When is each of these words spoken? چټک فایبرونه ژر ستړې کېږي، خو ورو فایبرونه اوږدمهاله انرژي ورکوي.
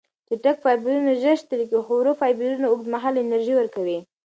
چټک 0.27 0.57
فایبرونه 0.65 1.11
ژر 1.21 1.37
ستړې 1.43 1.65
کېږي، 1.71 1.83
خو 1.85 1.93
ورو 1.97 2.13
فایبرونه 2.21 2.65
اوږدمهاله 2.69 3.17
انرژي 3.21 3.53
ورکوي. 3.57 3.99